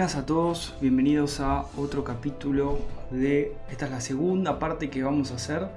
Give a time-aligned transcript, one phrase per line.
[0.00, 2.78] buenas a todos, bienvenidos a otro capítulo
[3.10, 5.68] de, esta es la segunda parte que vamos a hacer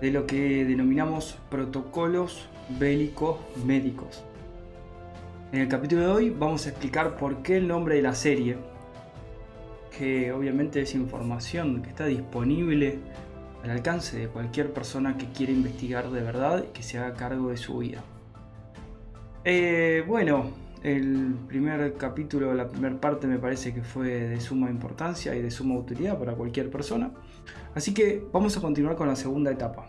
[0.00, 4.24] de lo que denominamos protocolos bélicos médicos.
[5.52, 8.56] En el capítulo de hoy vamos a explicar por qué el nombre de la serie,
[9.96, 12.98] que obviamente es información que está disponible
[13.62, 17.50] al alcance de cualquier persona que quiera investigar de verdad y que se haga cargo
[17.50, 18.02] de su vida.
[19.44, 25.34] Eh, bueno, el primer capítulo, la primera parte me parece que fue de suma importancia
[25.34, 27.10] y de suma utilidad para cualquier persona.
[27.74, 29.86] Así que vamos a continuar con la segunda etapa.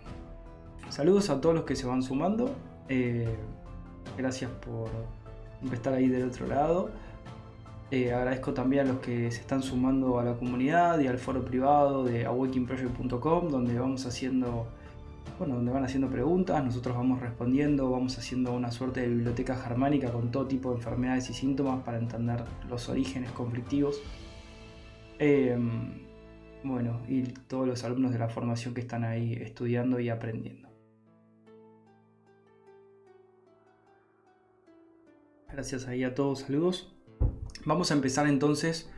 [0.89, 2.55] Saludos a todos los que se van sumando.
[2.89, 3.27] Eh,
[4.17, 4.89] gracias por
[5.71, 6.89] estar ahí del otro lado.
[7.89, 11.45] Eh, agradezco también a los que se están sumando a la comunidad y al foro
[11.45, 14.67] privado de awakeningproject.com donde vamos haciendo
[15.37, 20.11] bueno, donde van haciendo preguntas, nosotros vamos respondiendo, vamos haciendo una suerte de biblioteca germánica
[20.11, 24.01] con todo tipo de enfermedades y síntomas para entender los orígenes conflictivos.
[25.19, 26.07] Em,
[26.63, 30.69] bueno, y todos los alumnos de la formación que están ahí estudiando y aprendiendo.
[35.51, 36.93] Gracias ahí a todos, saludos.
[37.65, 38.91] Vamos a empezar entonces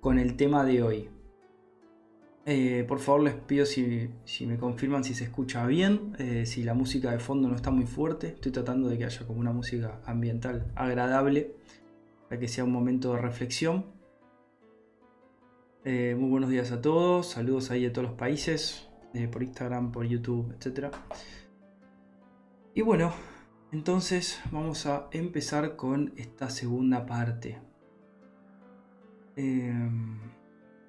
[0.00, 1.08] con el tema de hoy.
[2.44, 4.10] Eh, por favor les pido si,
[4.46, 7.86] me confirman si se escucha bien, eh, si la música de fondo no está muy
[7.86, 8.28] fuerte.
[8.28, 11.54] Estoy tratando de que haya como una música ambiental agradable
[12.28, 13.86] para que sea un momento de reflexión.
[15.84, 18.88] Eh, muy buenos días a todos, saludos ahí a todos los países,
[19.30, 20.94] por Instagram, por YouTube, etc.
[22.74, 23.12] Y bueno,
[23.72, 27.60] entonces vamos a empezar con esta segunda parte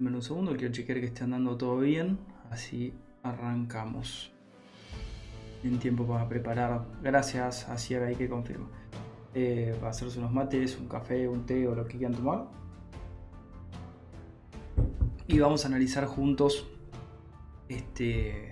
[0.07, 2.17] un segundo, quiero chequear que esté andando todo bien.
[2.49, 4.31] Así arrancamos.
[5.63, 6.85] En tiempo para preparar.
[7.01, 8.67] Gracias a Sierra ahí que confirma.
[9.33, 12.45] Eh, para hacerse unos mates, un café, un té o lo que quieran tomar.
[15.27, 16.67] Y vamos a analizar juntos
[17.69, 18.51] este,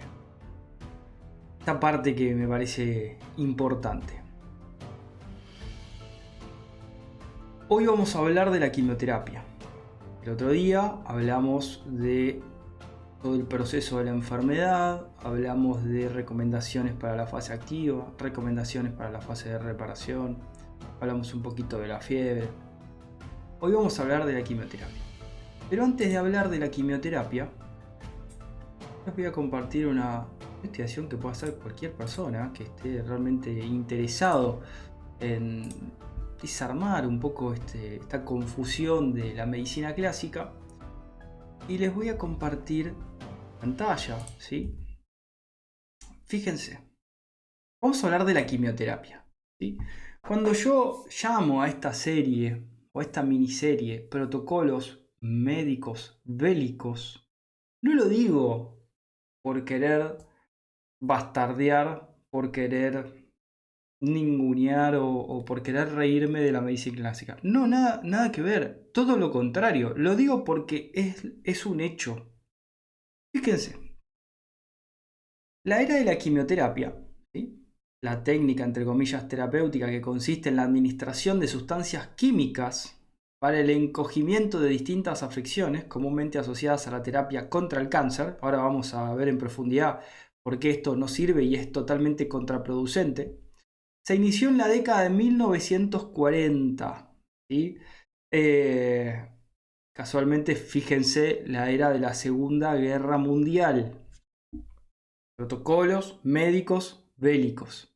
[1.60, 4.14] esta parte que me parece importante.
[7.68, 9.44] Hoy vamos a hablar de la quimioterapia.
[10.24, 12.44] El otro día hablamos de
[13.24, 19.10] todo el proceso de la enfermedad, hablamos de recomendaciones para la fase activa, recomendaciones para
[19.10, 20.38] la fase de reparación,
[21.00, 22.48] hablamos un poquito de la fiebre.
[23.62, 25.02] Hoy vamos a hablar de la quimioterapia.
[25.72, 27.50] Pero antes de hablar de la quimioterapia,
[29.08, 30.28] les voy a compartir una
[30.58, 34.62] investigación que pueda hacer cualquier persona que esté realmente interesado
[35.20, 35.68] en
[36.42, 40.54] desarmar un poco este, esta confusión de la medicina clásica
[41.68, 42.96] y les voy a compartir
[43.60, 44.76] pantalla, ¿sí?
[46.26, 46.80] Fíjense,
[47.82, 49.26] vamos a hablar de la quimioterapia.
[49.60, 49.78] ¿sí?
[50.22, 52.64] Cuando yo llamo a esta serie
[52.94, 57.30] o a esta miniserie protocolos médicos bélicos,
[57.84, 58.88] no lo digo
[59.44, 60.18] por querer
[61.02, 63.21] bastardear, por querer
[64.02, 67.38] ningunear o, por querer reírme de la medicina clásica.
[67.44, 68.90] No, nada, nada que ver.
[68.94, 69.94] Todo lo contrario.
[69.96, 72.34] Lo digo porque es, es un hecho.
[73.34, 73.78] Fíjense.
[75.64, 76.96] La era de la quimioterapia,
[78.04, 83.00] la técnica entre comillas terapéutica que consiste en la administración de sustancias químicas
[83.40, 88.40] para el encogimiento de distintas afecciones comúnmente asociadas a la terapia contra el cáncer.
[88.42, 90.02] Ahora vamos a ver en profundidad
[90.44, 93.40] por qué esto no sirve y es totalmente contraproducente
[94.06, 97.16] se inició en la década de 1940.
[98.32, 99.30] Eh,
[99.94, 104.08] casualmente, fíjense, la era de la Segunda Guerra Mundial.
[105.38, 107.96] Protocolos médicos bélicos.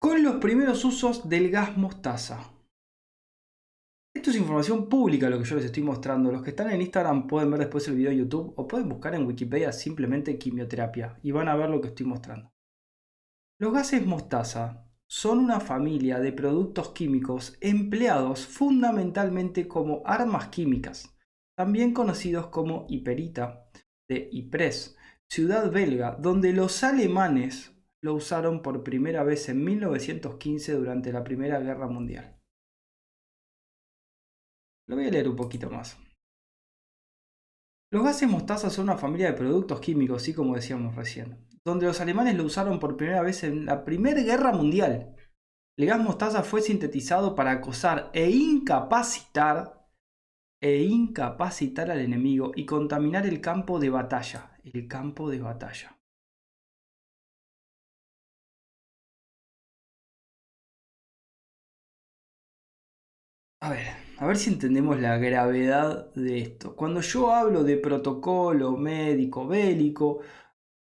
[0.00, 2.54] Con los primeros usos del gas mostaza.
[4.14, 6.32] Esto es información pública lo que yo les estoy mostrando.
[6.32, 9.14] Los que están en Instagram pueden ver después el video de YouTube o pueden buscar
[9.14, 12.52] en Wikipedia simplemente quimioterapia y van a ver lo que estoy mostrando.
[13.60, 21.18] Los gases mostaza son una familia de productos químicos empleados fundamentalmente como armas químicas,
[21.56, 23.68] también conocidos como hiperita
[24.08, 24.96] de Ypres,
[25.28, 31.58] ciudad belga, donde los alemanes lo usaron por primera vez en 1915 durante la Primera
[31.58, 32.40] Guerra Mundial.
[34.86, 35.98] Lo voy a leer un poquito más.
[37.90, 42.00] Los gases mostaza son una familia de productos químicos, así como decíamos recién donde los
[42.00, 45.14] alemanes lo usaron por primera vez en la Primera Guerra Mundial.
[45.76, 49.78] El gas mostaza fue sintetizado para acosar e incapacitar
[50.60, 54.58] e incapacitar al enemigo y contaminar el campo de batalla.
[54.64, 55.98] El campo de batalla.
[63.60, 63.86] A ver,
[64.18, 66.74] a ver si entendemos la gravedad de esto.
[66.76, 70.20] Cuando yo hablo de protocolo médico bélico,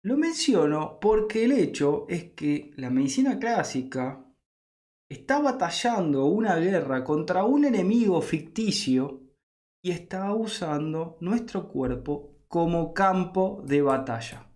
[0.07, 4.25] lo menciono porque el hecho es que la medicina clásica
[5.11, 9.19] está batallando una guerra contra un enemigo ficticio
[9.83, 14.49] y está usando nuestro cuerpo como campo de batalla.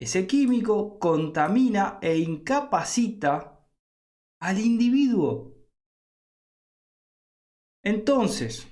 [0.00, 3.70] Ese químico contamina e incapacita
[4.40, 5.54] al individuo.
[7.84, 8.66] Entonces,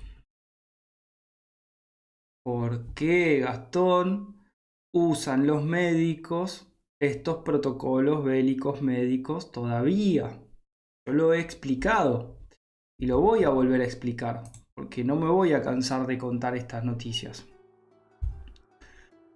[2.43, 4.36] ¿por qué Gastón
[4.97, 6.67] usan los médicos
[6.99, 10.41] estos protocolos bélicos médicos todavía?
[11.05, 12.37] Yo lo he explicado
[12.99, 16.57] y lo voy a volver a explicar, porque no me voy a cansar de contar
[16.57, 17.45] estas noticias.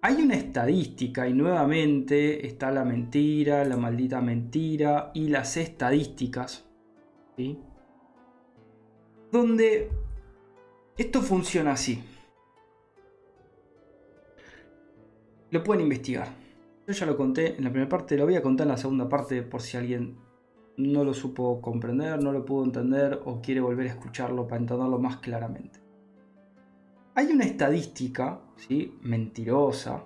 [0.02, 6.64] Hay una estadística y nuevamente está la mentira, la maldita mentira y las estadísticas,
[7.36, 7.58] ¿sí?
[9.32, 9.90] donde
[10.98, 12.04] esto funciona así.
[15.52, 16.28] Lo pueden investigar.
[16.86, 19.06] Yo ya lo conté en la primera parte, lo voy a contar en la segunda
[19.06, 20.16] parte por si alguien
[20.78, 24.98] no lo supo comprender, no lo pudo entender o quiere volver a escucharlo para entenderlo
[24.98, 25.78] más claramente.
[27.14, 28.98] Hay una estadística, ¿sí?
[29.02, 30.02] mentirosa,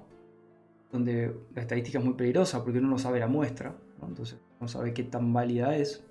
[0.90, 4.92] donde la estadística es muy peligrosa porque uno no sabe la muestra, entonces no sabe
[4.92, 6.04] qué tan válida es,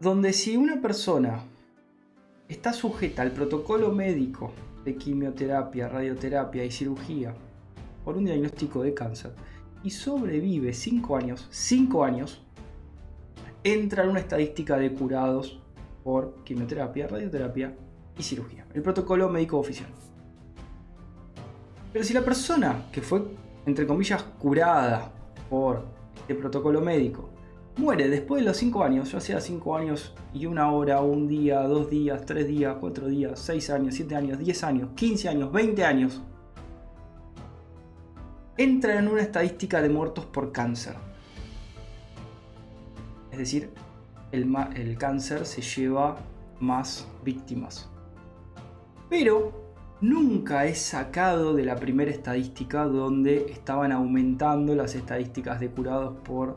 [0.00, 1.44] donde si una persona
[2.48, 4.50] está sujeta al protocolo médico
[4.82, 7.34] de quimioterapia, radioterapia y cirugía
[8.04, 9.32] por un diagnóstico de cáncer
[9.82, 12.42] y sobrevive 5 años, 5 años,
[13.64, 15.60] entra en una estadística de curados
[16.02, 17.76] por quimioterapia, radioterapia
[18.18, 18.66] y cirugía.
[18.74, 19.88] El protocolo médico oficial.
[21.92, 23.22] Pero si la persona que fue,
[23.66, 25.12] entre comillas, curada
[25.50, 25.84] por
[26.16, 27.28] este protocolo médico
[27.76, 31.60] muere después de los 5 años, ya sea 5 años y una hora, un día,
[31.62, 35.84] dos días, tres días, cuatro días, 6 años, 7 años, 10 años, 15 años, 20
[35.84, 36.22] años,
[38.62, 40.94] entra en una estadística de muertos por cáncer.
[43.30, 43.70] Es decir,
[44.30, 46.18] el, cáncer se lleva
[46.60, 47.88] más víctimas.
[49.08, 56.16] Pero nunca es sacado de la primera estadística donde estaban aumentando las estadísticas de curados
[56.22, 56.56] por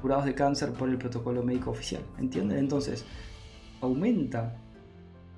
[0.00, 2.02] curados de cáncer por el protocolo médico oficial.
[2.18, 2.58] ¿Entienden?
[2.58, 3.04] Entonces,
[3.80, 4.56] aumenta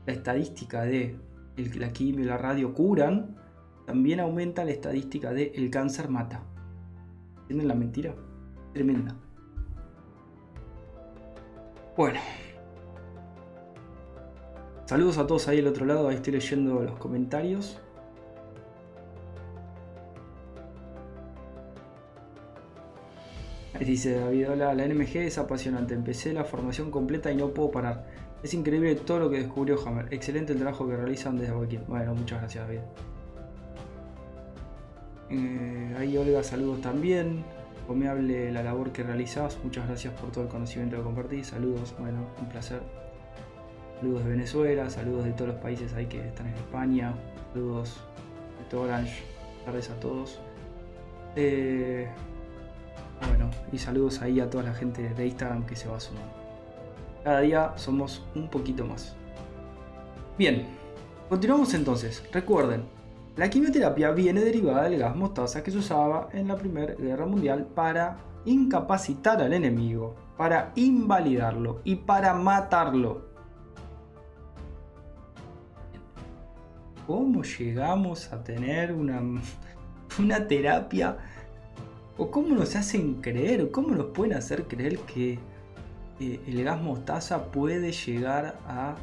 [0.07, 1.17] la estadística de
[1.57, 3.42] la quimio y la radio curan,
[3.87, 6.43] también aumenta la estadística de el cáncer mata.
[7.43, 8.15] ¿Entienden la mentira?
[8.73, 9.15] Tremenda.
[11.97, 12.21] Bueno.
[14.87, 17.81] Saludos a todos ahí al otro lado, ahí estoy leyendo los comentarios.
[23.81, 25.95] Dice David, hola, la NMG es apasionante.
[25.95, 28.07] Empecé la formación completa y no puedo parar.
[28.43, 30.07] Es increíble todo lo que descubrió Hammer.
[30.13, 31.79] Excelente el trabajo que realizan desde aquí.
[31.89, 32.81] Bueno, muchas gracias David.
[35.33, 37.43] Eh, ahí Olga, saludos también.
[37.87, 39.59] Comeable la labor que realizás.
[39.65, 41.49] Muchas gracias por todo el conocimiento que compartís.
[41.49, 42.81] Saludos, bueno, un placer.
[43.99, 47.15] Saludos de Venezuela, saludos de todos los países ahí que están en España.
[47.53, 47.97] Saludos
[48.71, 49.23] de Orange.
[49.65, 50.39] Tardes a todos.
[51.35, 52.09] Eh,
[53.27, 56.33] bueno, y saludos ahí a toda la gente de Instagram que se va sumando.
[57.25, 59.15] Cada día somos un poquito más.
[60.37, 60.67] Bien,
[61.29, 62.23] continuamos entonces.
[62.33, 62.83] Recuerden,
[63.37, 67.67] la quimioterapia viene derivada del gas mostaza que se usaba en la Primera Guerra Mundial
[67.75, 73.33] para incapacitar al enemigo, para invalidarlo y para matarlo.
[77.07, 79.21] ¿Cómo llegamos a tener una,
[80.19, 81.19] una terapia
[82.19, 83.63] ¿O cómo nos hacen creer?
[83.63, 85.39] ¿O cómo nos pueden hacer creer que
[86.21, 88.97] eh, el gas mostaza puede llegar a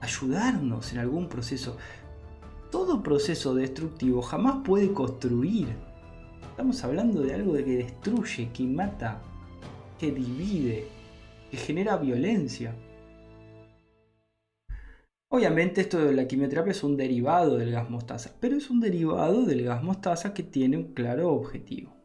[0.00, 1.76] ayudarnos en algún proceso?
[2.70, 5.68] Todo proceso destructivo jamás puede construir.
[6.50, 9.22] Estamos hablando de algo de que destruye, que mata,
[9.98, 10.88] que divide,
[11.50, 12.74] que genera violencia.
[15.30, 19.44] Obviamente esto de la quimioterapia es un derivado del gas mostaza, pero es un derivado
[19.44, 21.98] del gas mostaza que tiene un claro objetivo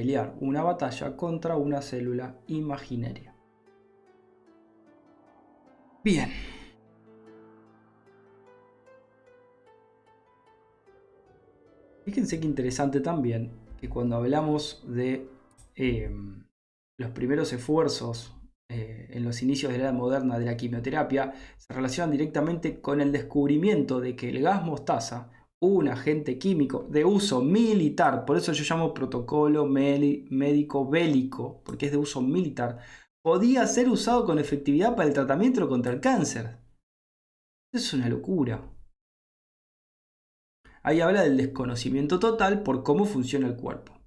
[0.00, 3.34] pelear una batalla contra una célula imaginaria.
[6.02, 6.30] Bien.
[12.10, 15.28] Fíjense que interesante también que cuando hablamos de
[15.76, 16.42] em,
[16.98, 18.34] los primeros esfuerzos
[18.68, 23.00] eh, en los inicios de la edad moderna de la quimioterapia se relacionan directamente con
[23.00, 28.52] el descubrimiento de que el gas mostaza un agente químico de uso militar, por eso
[28.52, 32.78] yo llamo protocolo médico bélico, porque es de uso militar,
[33.22, 36.58] podía ser usado con efectividad para el tratamiento contra el cáncer.
[37.72, 38.79] Es una locura.
[40.82, 44.00] Ahí habla del desconocimiento total por cómo funciona el cuerpo.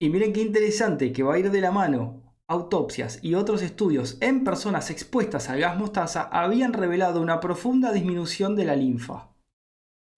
[0.00, 2.34] Y miren qué interesante que va a ir de la mano.
[2.48, 8.56] Autopsias y otros estudios en personas expuestas al gas mostaza habían revelado una profunda disminución
[8.56, 9.32] de la linfa.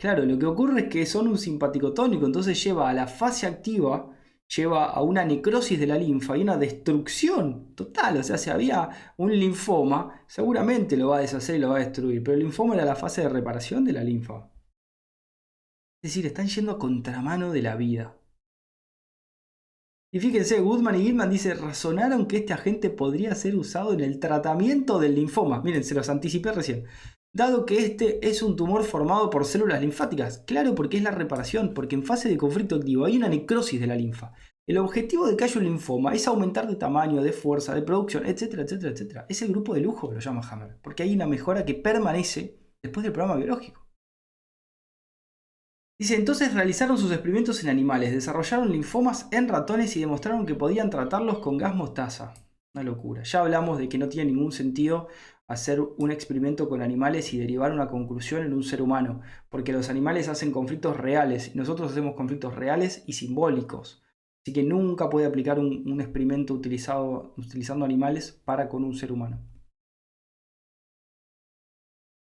[0.01, 3.47] Claro, lo que ocurre es que son un simpático tónico, entonces lleva a la fase
[3.47, 4.11] activa,
[4.49, 8.19] lleva a una necrosis de la linfa y una destrucción total.
[8.19, 11.85] O sea, si había un linfoma, seguramente lo va a deshacer y lo va a
[11.85, 14.51] destruir, pero el linfoma era la fase de reparación de la linfa.
[16.03, 18.19] Es decir, están yendo a contramano de la vida.
[20.13, 24.21] Y fíjense, Goodman y Gilman dice, razonaron que este agente podría ser usado en el
[24.21, 25.61] tratamiento del linfoma.
[25.63, 26.85] Miren, se los anticipé recién.
[27.35, 30.45] Dado que este es un tumor formado por células linfáticas.
[30.47, 33.89] Claro, porque es la reparación, porque en fase de conflicto activo hay una necrosis de
[33.89, 34.35] la linfa.
[34.69, 38.25] El objetivo de que haya un linfoma es aumentar de tamaño, de fuerza, de producción,
[38.25, 39.27] etcétera, etcétera, etcétera.
[39.29, 43.03] Es el grupo de lujo, lo llama Hammer, porque hay una mejora que permanece después
[43.03, 43.85] del programa biológico.
[45.99, 50.89] Dice, entonces realizaron sus experimentos en animales, desarrollaron linfomas en ratones y demostraron que podían
[50.89, 52.33] tratarlos con gas mostaza.
[52.75, 53.23] Una locura.
[53.23, 55.09] Ya hablamos de que no tiene ningún sentido
[55.47, 59.21] hacer un experimento con animales y derivar una conclusión en un ser humano,
[59.51, 64.03] porque los animales hacen conflictos reales nosotros hacemos conflictos reales y simbólicos.
[64.43, 69.41] Así que nunca puede aplicar un, experimento utilizado, utilizando animales para con un ser humano.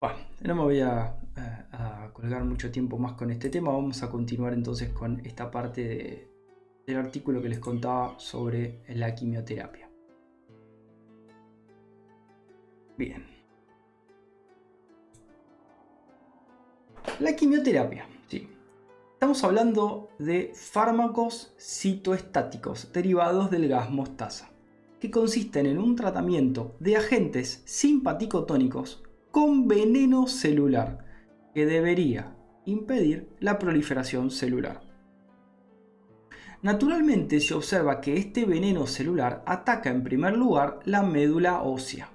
[0.02, 3.72] Bueno, no me voy a a, colgar mucho tiempo más con este tema.
[3.72, 6.30] Vamos a continuar entonces con esta parte
[6.86, 9.91] del artículo que les contaba sobre la quimioterapia.
[13.02, 13.26] Bien.
[17.20, 18.48] La quimioterapia, sí.
[19.14, 24.52] Estamos hablando de fármacos citoestáticos derivados del gas mostaza,
[25.00, 31.04] que consisten en un tratamiento de agentes simpaticotónicos con veneno celular
[31.56, 34.84] que debería impedir la proliferación celular.
[36.62, 42.12] Naturalmente se observa que este veneno celular ataca en primer lugar la médula ósea,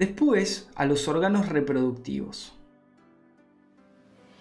[0.00, 2.54] después a los órganos reproductivos,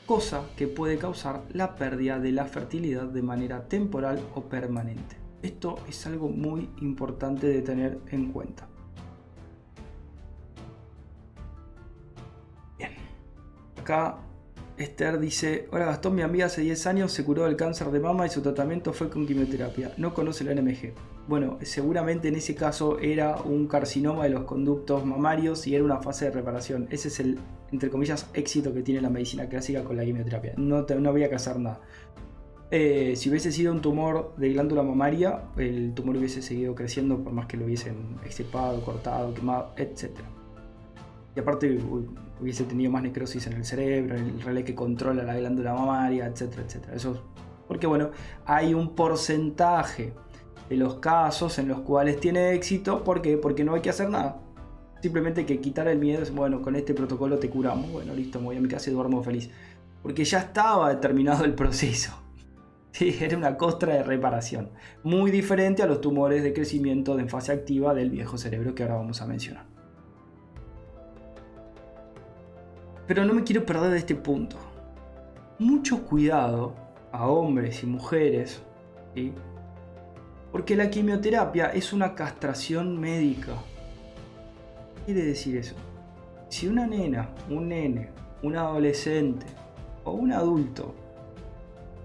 [0.06, 5.18] cosa que puede causar la pérdida de la fertilidad de manera temporal o permanente.
[5.42, 8.70] Esto es algo muy importante de tener en cuenta.
[13.82, 14.20] acá
[14.78, 18.26] Esther dice, hola Gastón, mi amiga hace 10 años se curó del cáncer de mama
[18.26, 19.94] y su tratamiento fue con quimioterapia.
[19.98, 20.94] No conoce la NMG.
[21.30, 26.02] Bueno, seguramente en ese caso era un carcinoma de los conductos mamarios y era una
[26.02, 26.88] fase de reparación.
[26.90, 27.38] Ese es el,
[27.72, 30.56] entre comillas, éxito que tiene la medicina clásica con la quimioterapia.
[30.58, 31.82] No, no había que hacer nada.
[32.72, 37.32] Eh, si hubiese sido un tumor de glándula mamaria, el tumor hubiese seguido creciendo por
[37.32, 40.10] más que lo hubiesen extirpado, cortado, quemado, etc.
[41.36, 41.78] Y aparte
[42.42, 46.64] hubiese tenido más necrosis en el cerebro, el relé que controla la glándula mamaria, etcétera,
[46.66, 46.96] etcétera.
[46.96, 47.22] Eso
[47.70, 48.10] porque bueno,
[48.48, 50.12] hay un porcentaje
[50.70, 53.38] de los casos en los cuales tiene éxito, ¿por qué?
[53.38, 54.40] Porque no hay que hacer nada.
[55.02, 58.46] Simplemente hay que quitar el miedo, bueno, con este protocolo te curamos, bueno, listo, me
[58.46, 59.50] voy a mi casa y duermo feliz.
[60.04, 62.14] Porque ya estaba determinado el proceso.
[62.92, 64.72] Sí, era una costra de reparación.
[65.04, 68.96] Muy diferente a los tumores de crecimiento en fase activa del viejo cerebro que ahora
[68.96, 69.68] vamos a mencionar.
[73.06, 74.58] Pero no me quiero perder de este punto.
[75.60, 76.74] Mucho cuidado
[77.12, 78.64] a hombres y mujeres,
[80.52, 83.54] porque la quimioterapia es una castración médica.
[84.96, 85.76] ¿Qué quiere decir eso?
[86.50, 88.10] Si una nena, un nene,
[88.42, 89.46] un adolescente
[90.04, 90.96] o un adulto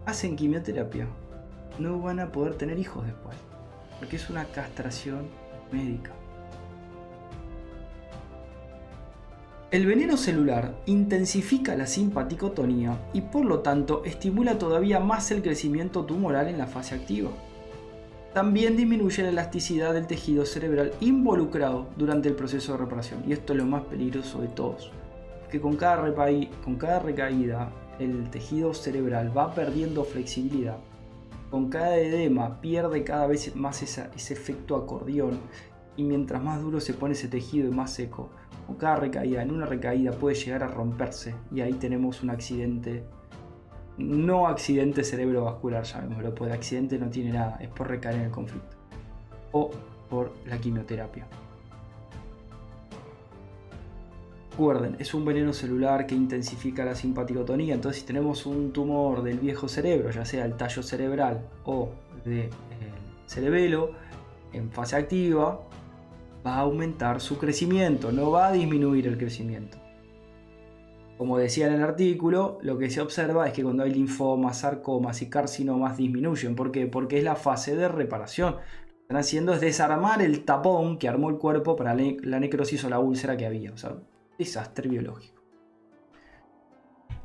[0.04, 1.06] hacen quimioterapia,
[1.78, 3.36] no van a poder tener hijos después,
[3.98, 5.28] porque es una castración
[5.72, 6.12] médica.
[9.70, 16.04] El veneno celular intensifica la simpaticotonía y por lo tanto estimula todavía más el crecimiento
[16.04, 17.30] tumoral en la fase activa.
[18.34, 23.52] También disminuye la elasticidad del tejido cerebral involucrado durante el proceso de reparación y esto
[23.52, 24.90] es lo más peligroso de todos,
[25.52, 26.12] que con cada,
[26.64, 30.78] con recaída el tejido cerebral va perdiendo flexibilidad,
[31.48, 35.38] con cada edema pierde cada vez más ese efecto acordeón
[35.96, 38.30] y mientras más duro se pone ese tejido y más seco,
[38.66, 43.04] o cada recaída, en una recaída puede llegar a romperse y ahí tenemos un accidente,
[43.98, 48.76] no accidente cerebrovascular, llamémoslo, porque accidente no tiene nada, es por recaer en el conflicto
[49.52, 49.70] o
[50.10, 51.26] por la quimioterapia.
[54.50, 59.38] Recuerden, es un veneno celular que intensifica la simpaticotonía, entonces si tenemos un tumor del
[59.38, 61.90] viejo cerebro, ya sea el tallo cerebral o
[62.24, 62.50] del
[63.26, 63.90] cerebelo
[64.52, 65.60] en fase activa
[66.46, 69.83] va a aumentar su crecimiento, no va a disminuir el crecimiento.
[71.24, 75.22] Como decía en el artículo, lo que se observa es que cuando hay linfomas, sarcomas
[75.22, 76.54] y carcinomas disminuyen.
[76.54, 76.86] ¿Por qué?
[76.86, 78.56] Porque es la fase de reparación.
[78.56, 82.84] Lo que están haciendo es desarmar el tapón que armó el cuerpo para la necrosis
[82.84, 83.72] o la úlcera que había.
[83.72, 83.96] O sea,
[84.38, 85.42] desastre biológico.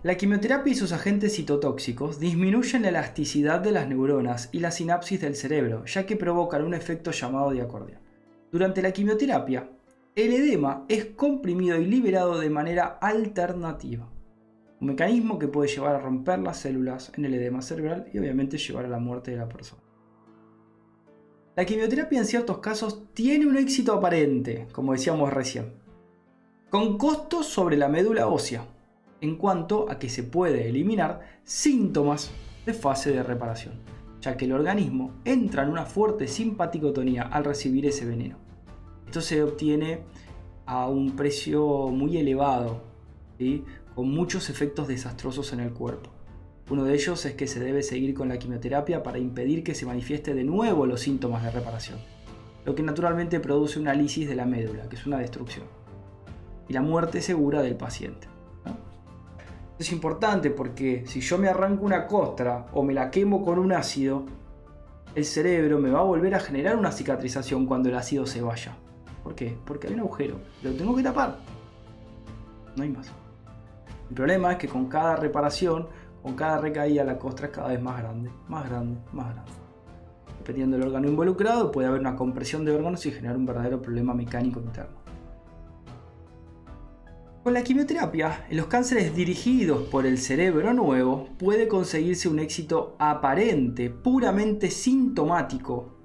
[0.04, 5.20] La quimioterapia y sus agentes citotóxicos disminuyen la elasticidad de las neuronas y la sinapsis
[5.20, 8.00] del cerebro, ya que provocan un efecto llamado de acordeón.
[8.50, 9.70] Durante la quimioterapia,
[10.26, 14.10] el edema es comprimido y liberado de manera alternativa.
[14.82, 18.58] Un mecanismo que puede llevar a romper las células en el edema cerebral y obviamente
[18.58, 19.82] llevar a la muerte de la persona.
[21.56, 25.74] La quimioterapia en ciertos casos tiene un éxito aparente, como decíamos recién,
[26.70, 28.66] con costos sobre la médula ósea,
[29.22, 32.32] en cuanto a que se puede eliminar síntomas
[32.66, 33.76] de fase de reparación,
[34.22, 38.49] ya que el organismo entra en una fuerte simpaticotonía al recibir ese veneno.
[39.10, 40.02] Esto se obtiene
[40.68, 42.84] a un precio muy elevado,
[43.96, 46.12] con muchos efectos desastrosos en el cuerpo.
[46.70, 49.88] Uno de ellos es que se debe seguir con la quimioterapia para impedir que se
[49.88, 51.98] manifieste de nuevo los síntomas de reparación,
[52.66, 55.66] lo que naturalmente produce una lisis de la médula, que es una destrucción,
[56.68, 58.28] y la muerte segura del paciente.
[59.80, 63.72] Es importante porque si yo me arranco una costra o me la quemo con un
[63.72, 64.28] ácido,
[65.16, 68.78] el cerebro me va a volver a generar una cicatrización cuando el ácido se vaya.
[69.30, 69.56] ¿Por qué?
[69.64, 70.40] Porque hay un agujero.
[70.64, 71.38] Lo tengo que tapar.
[72.76, 73.12] No hay más.
[74.10, 75.88] El problema es que con cada reparación,
[76.24, 79.52] con cada recaída, la costra es cada vez más grande, más grande, más grande.
[80.40, 84.16] Dependiendo del órgano involucrado, puede haber una compresión de órganos y generar un verdadero problema
[84.16, 84.98] mecánico interno.
[87.44, 92.96] Con la quimioterapia, en los cánceres dirigidos por el cerebro nuevo, puede conseguirse un éxito
[92.98, 96.00] aparente, puramente sintomático,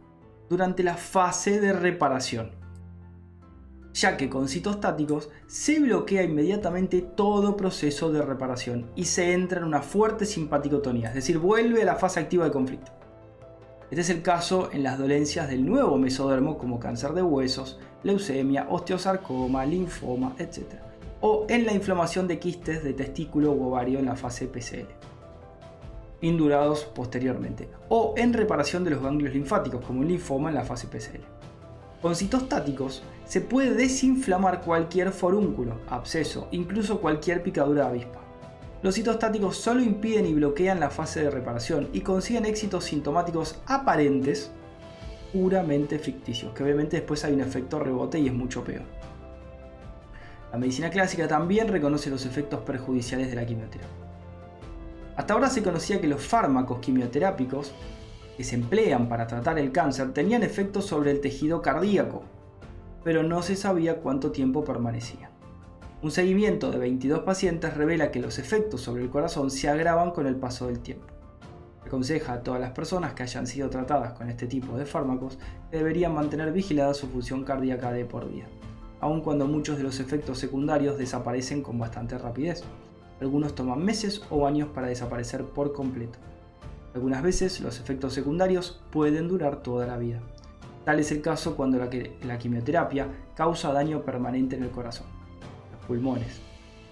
[0.51, 2.64] durante la fase de reparación
[3.95, 9.65] ya que con citostáticos se bloquea inmediatamente todo proceso de reparación y se entra en
[9.65, 12.91] una fuerte simpaticotonía, es decir, vuelve a la fase activa del conflicto.
[13.91, 18.67] Este es el caso en las dolencias del nuevo mesodermo como cáncer de huesos, leucemia,
[18.69, 20.65] osteosarcoma, linfoma, etc.
[21.21, 24.89] O en la inflamación de quistes de testículo u ovario en la fase PCL,
[26.23, 27.69] indurados posteriormente.
[27.89, 31.23] O en reparación de los ganglios linfáticos como el linfoma en la fase PCL.
[32.03, 38.21] Con citostáticos se puede desinflamar cualquier forúnculo, absceso, incluso cualquier picadura de avispa.
[38.83, 44.51] Los citostáticos solo impiden y bloquean la fase de reparación y consiguen éxitos sintomáticos aparentes
[45.33, 48.85] puramente ficticios, que obviamente después hay un efecto rebote y es mucho peor.
[50.53, 53.89] La medicina clásica también reconoce los efectos perjudiciales de la quimioterapia.
[55.17, 57.73] Hasta ahora se conocía que los fármacos quimioterápicos
[58.37, 62.25] que se emplean para tratar el cáncer tenían efectos sobre el tejido cardíaco,
[63.05, 65.31] pero no se sabía cuánto tiempo permanecían.
[66.03, 70.27] Un seguimiento de 22 pacientes revela que los efectos sobre el corazón se agravan con
[70.27, 71.07] el paso del tiempo.
[71.87, 75.39] Aconseja a todas las personas que hayan sido tratadas con este tipo de fármacos
[75.71, 78.47] que deberían mantener vigilada su función cardíaca de por vida,
[79.01, 82.65] aun cuando muchos de los efectos secundarios desaparecen con bastante rapidez.
[83.21, 86.19] Algunos toman meses o años para desaparecer por completo.
[86.95, 90.21] Algunas veces los efectos secundarios pueden durar toda la vida.
[90.85, 95.07] Tal es el caso cuando la, quimioterapia causa daño permanente en el corazón,
[95.73, 96.43] los pulmones,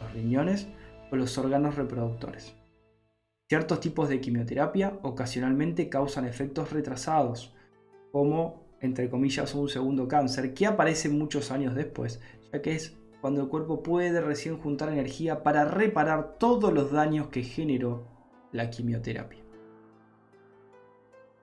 [0.00, 0.66] los riñones
[1.10, 2.54] o los órganos reproductores.
[3.50, 7.54] Ciertos tipos de quimioterapia ocasionalmente causan efectos retrasados,
[8.10, 13.42] como, entre comillas, un segundo cáncer, que aparece muchos años después, ya que es cuando
[13.42, 18.08] el cuerpo puede recién juntar energía para reparar todos los daños que generó
[18.52, 19.42] la quimioterapia.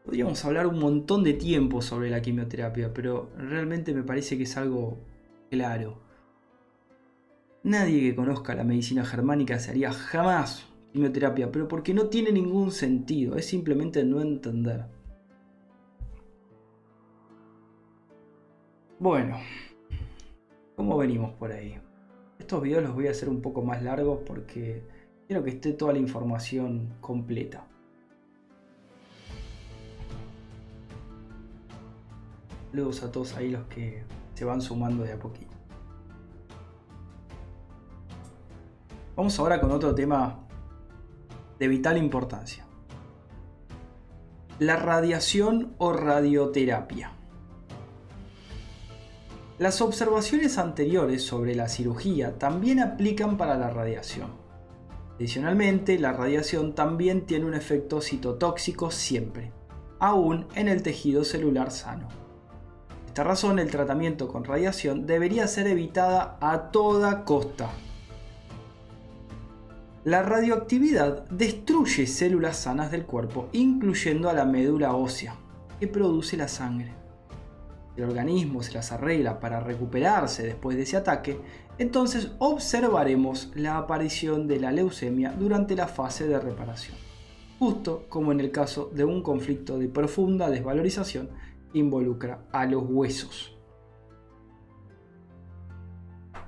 [0.03, 4.57] Podríamos hablar un montón de tiempo sobre la quimioterapia, pero realmente me parece que es
[4.57, 4.97] algo
[5.49, 5.99] claro.
[7.63, 12.71] Nadie que conozca la medicina germánica se haría jamás quimioterapia, pero porque no tiene ningún
[12.71, 14.85] sentido, es simplemente no entender.
[18.97, 19.37] Bueno,
[20.75, 21.77] ¿cómo venimos por ahí?
[22.39, 24.81] Estos videos los voy a hacer un poco más largos porque
[25.27, 27.67] quiero que esté toda la información completa.
[32.71, 34.03] Saludos a todos ahí los que
[34.35, 35.55] se van sumando de a poquito.
[39.15, 40.39] Vamos ahora con otro tema
[41.57, 42.65] de vital importancia.
[44.59, 47.11] La radiación o radioterapia.
[49.57, 54.29] Las observaciones anteriores sobre la cirugía también aplican para la radiación.
[55.15, 59.51] Adicionalmente, la radiación también tiene un efecto citotóxico siempre
[59.99, 62.07] aún en el tejido celular sano.
[63.19, 67.69] Esta razón, el tratamiento con radiación debería ser evitada a toda costa.
[70.05, 75.35] La radioactividad destruye células sanas del cuerpo, incluyendo a la médula ósea,
[75.81, 76.93] que produce la sangre.
[77.97, 81.37] El organismo se las arregla para recuperarse después de ese ataque,
[81.77, 86.95] entonces observaremos la aparición de la leucemia durante la fase de reparación,
[87.59, 93.55] justo como en el caso de un conflicto de profunda desvalorización involucra a los huesos.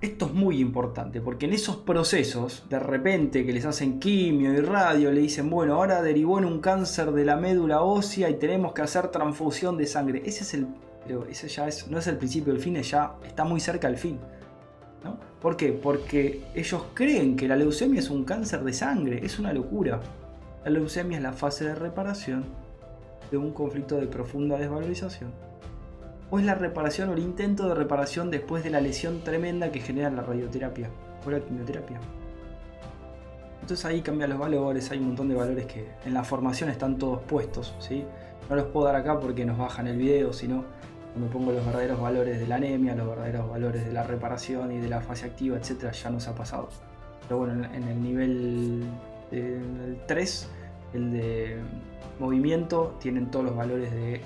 [0.01, 4.59] Esto es muy importante porque en esos procesos, de repente que les hacen quimio y
[4.61, 8.73] radio, le dicen, bueno, ahora derivó en un cáncer de la médula ósea y tenemos
[8.73, 10.23] que hacer transfusión de sangre.
[10.25, 10.65] Ese es el,
[11.05, 13.97] pero ese ya es, no es el principio del fin, ya está muy cerca del
[13.97, 14.17] fin.
[15.03, 15.19] ¿no?
[15.39, 15.71] ¿Por qué?
[15.71, 20.01] Porque ellos creen que la leucemia es un cáncer de sangre, es una locura.
[20.63, 22.60] La leucemia es la fase de reparación
[23.31, 25.31] de un conflicto de profunda desvalorización
[26.29, 29.81] o es la reparación o el intento de reparación después de la lesión tremenda que
[29.81, 30.89] genera la radioterapia
[31.25, 31.99] o la quimioterapia.
[33.61, 36.97] Entonces ahí cambian los valores, hay un montón de valores que en la formación están
[36.97, 38.05] todos puestos, ¿sí?
[38.49, 40.63] No los puedo dar acá porque nos bajan el video, sino
[41.13, 44.77] cuando pongo los verdaderos valores de la anemia, los verdaderos valores de la reparación y
[44.79, 46.69] de la fase activa, etcétera, ya nos ha pasado.
[47.27, 48.85] Pero bueno, en el nivel
[50.07, 50.49] 3,
[50.93, 51.59] el de
[52.19, 54.21] movimiento, tienen todos los valores de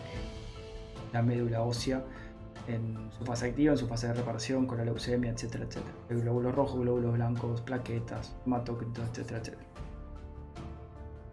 [1.14, 2.04] la médula ósea
[2.68, 5.94] en su fase activa, en su fase de reparación, con la leucemia, etcétera, etcétera.
[6.10, 9.66] El glóbulos rojos, glóbulos blancos, plaquetas, hematócritos, etcétera, etcétera.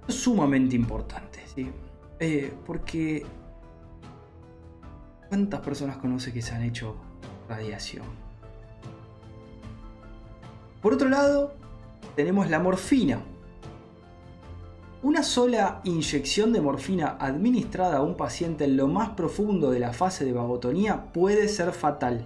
[0.07, 1.71] Es sumamente importante, ¿sí?
[2.21, 3.25] Eh, porque
[5.29, 6.97] ¿cuántas personas conoce que se han hecho
[7.49, 8.05] radiación?
[10.83, 11.55] Por otro lado,
[12.17, 13.23] tenemos la morfina,
[15.03, 19.93] una sola inyección de morfina administrada a un paciente en lo más profundo de la
[19.93, 22.25] fase de vagotonía puede ser fatal.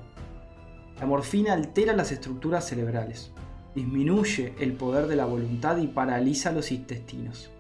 [1.01, 3.33] La morfina altera las estructuras cerebrales,
[3.75, 7.51] disminuye el poder de la voluntad y paraliza los intestinos.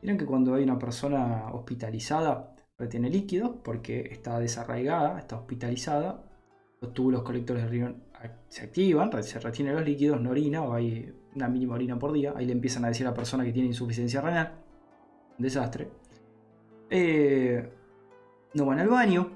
[0.00, 6.24] Miren que cuando hay una persona hospitalizada retiene líquidos porque está desarraigada, está hospitalizada,
[6.80, 8.04] los túbulos colectores de riñón
[8.48, 12.32] se activan, se retienen los líquidos, no orina o hay una mínima orina por día.
[12.36, 14.52] Ahí le empiezan a decir a la persona que tiene insuficiencia renal.
[15.38, 15.88] Un desastre.
[16.90, 17.68] Eh,
[18.54, 19.30] no van al baño.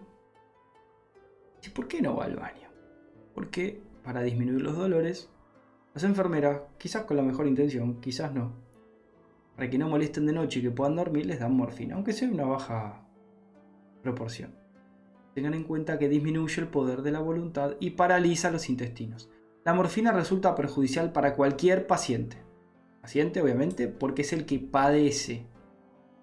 [1.64, 2.68] ¿Y por qué no va al baño?
[3.34, 5.30] Porque para disminuir los dolores,
[5.94, 8.52] las enfermeras, quizás con la mejor intención, quizás no,
[9.56, 12.28] para que no molesten de noche y que puedan dormir, les dan morfina, aunque sea
[12.28, 13.06] una baja
[14.02, 14.54] proporción.
[15.34, 19.30] Tengan en cuenta que disminuye el poder de la voluntad y paraliza los intestinos.
[19.64, 22.36] La morfina resulta perjudicial para cualquier paciente.
[23.00, 25.46] Paciente, obviamente, porque es el que padece.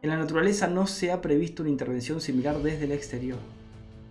[0.02, 3.38] En la naturaleza no se ha previsto una intervención similar desde el exterior.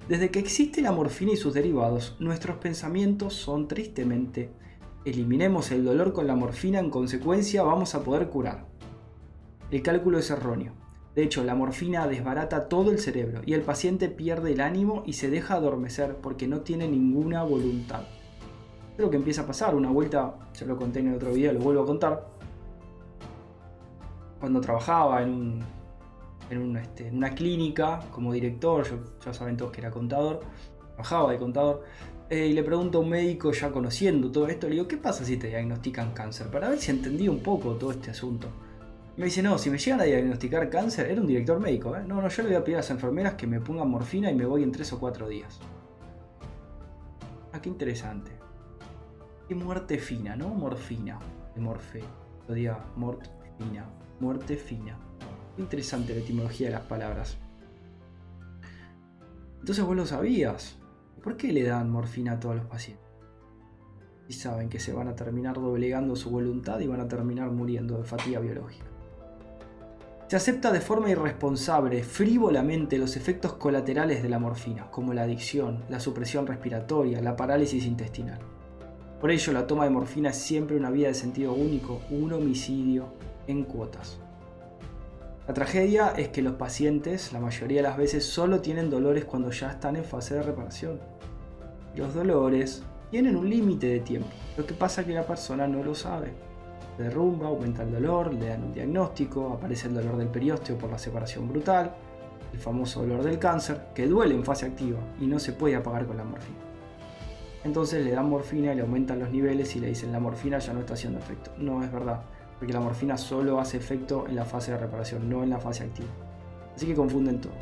[0.09, 4.51] Desde que existe la morfina y sus derivados, nuestros pensamientos son tristemente,
[5.05, 8.65] eliminemos el dolor con la morfina, en consecuencia vamos a poder curar.
[9.71, 10.73] El cálculo es erróneo.
[11.15, 15.13] De hecho, la morfina desbarata todo el cerebro y el paciente pierde el ánimo y
[15.13, 18.05] se deja adormecer porque no tiene ninguna voluntad
[18.99, 19.75] lo que empieza a pasar.
[19.75, 22.27] Una vuelta, ya lo conté en el otro video, lo vuelvo a contar.
[24.41, 25.61] Cuando trabajaba en,
[26.77, 30.41] este, una clínica como director, yo, ya saben todos que era contador,
[30.95, 31.85] trabajaba de contador,
[32.31, 35.25] eh, y le pregunto a un médico ya conociendo todo esto, le digo, ¿qué pasa
[35.25, 36.49] si te diagnostican cáncer?
[36.49, 38.49] Para ver si entendí un poco todo este asunto.
[39.17, 42.05] Me dice, no, si me llegan a diagnosticar cáncer, era un director médico, ¿eh?
[42.07, 44.35] No, no, yo le voy a pedir a las enfermeras que me pongan morfina y
[44.35, 45.59] me voy en 3 o 4 días.
[47.53, 48.38] Ah, qué interesante.
[49.49, 50.49] Qué muerte fina, ¿no?
[50.49, 51.19] Morfina,
[51.55, 52.03] de morfe.
[52.47, 53.23] Lo diga, mort
[53.57, 53.89] fina,
[54.21, 54.99] muerte fina.
[55.57, 57.39] Interesante la etimología de las palabras.
[59.61, 60.77] Entonces vos lo sabías.
[61.23, 63.07] ¿Por qué le dan morfina a todos los pacientes?
[64.29, 67.97] Y saben que se van a terminar doblegando su voluntad y van a terminar muriendo
[67.97, 68.85] de fatiga biológica.
[70.27, 75.85] Se acepta de forma irresponsable, frívolamente, los efectos colaterales de la morfina, como la adicción,
[75.89, 78.58] la supresión respiratoria, la parálisis intestinal.
[79.21, 83.07] Por ello, la toma de morfina es siempre una vía de sentido único, un homicidio
[83.49, 84.21] en cuotas.
[85.49, 89.51] La tragedia es que los pacientes, la mayoría de las veces, solo tienen dolores cuando
[89.51, 91.01] ya están en fase de reparación.
[91.97, 95.83] Los dolores tienen un límite de tiempo, lo que pasa es que la persona no
[95.83, 96.33] lo sabe.
[96.97, 100.91] Se derrumba, aumenta el dolor, le dan un diagnóstico, aparece el dolor del periósteo por
[100.91, 101.93] la separación brutal,
[102.53, 106.07] el famoso dolor del cáncer, que duele en fase activa y no se puede apagar
[106.07, 106.68] con la morfina.
[107.65, 110.73] Entonces le dan morfina y le aumentan los niveles y le dicen la morfina ya
[110.73, 111.51] no está haciendo efecto.
[111.59, 112.23] No es verdad,
[112.59, 115.85] porque la morfina solo hace efecto en la fase de reparación, no en la fase
[115.85, 116.09] activa.
[116.75, 117.55] Así que confunden todo.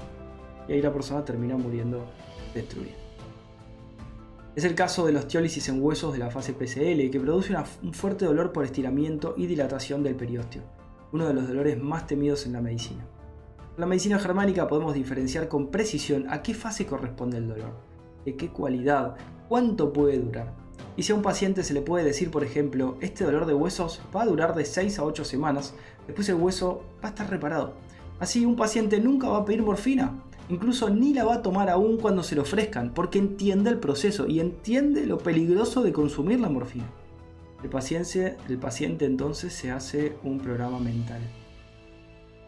[0.68, 2.04] Y ahí la persona termina muriendo
[2.52, 2.92] destruida.
[4.54, 7.92] Es el caso de la osteólisis en huesos de la fase PCL, que produce un
[7.92, 10.62] fuerte dolor por estiramiento y dilatación del periósteo,
[11.12, 13.06] uno de los dolores más temidos en la medicina.
[13.74, 17.74] En la medicina germánica podemos diferenciar con precisión a qué fase corresponde el dolor,
[18.26, 19.16] de qué cualidad,
[19.48, 20.52] cuánto puede durar.
[20.98, 24.02] Y si a un paciente se le puede decir, por ejemplo, este dolor de huesos
[24.14, 25.72] va a durar de 6 a 8 semanas,
[26.06, 27.72] después el hueso va a estar reparado.
[28.20, 30.14] Así un paciente nunca va a pedir morfina,
[30.48, 34.28] Incluso ni la va a tomar aún cuando se le ofrezcan, porque entiende el proceso
[34.28, 36.88] y entiende lo peligroso de consumir la morfina.
[37.64, 41.20] El paciente, el paciente entonces se hace un programa mental.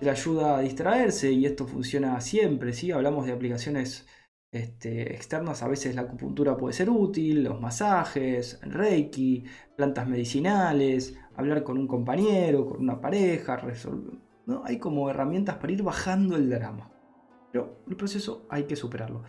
[0.00, 2.72] Le ayuda a distraerse y esto funciona siempre.
[2.72, 2.92] ¿sí?
[2.92, 4.06] Hablamos de aplicaciones
[4.50, 9.44] este, externas, a veces la acupuntura puede ser útil, los masajes, reiki,
[9.76, 14.18] plantas medicinales, hablar con un compañero, con una pareja, resolver.
[14.64, 16.90] Hay como herramientas para ir bajando el drama.
[17.52, 19.22] Pero el proceso hay que superarlo.